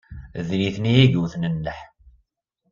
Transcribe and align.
D 0.47 0.49
nitni 0.61 0.91
ay 1.03 1.09
iwten 1.17 1.43
nneḥ. 1.55 1.79